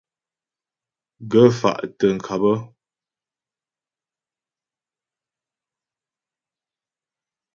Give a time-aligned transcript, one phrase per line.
[1.31, 2.43] Ghə̀ fà' tə ŋkâp.